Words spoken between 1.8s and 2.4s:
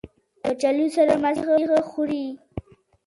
خوري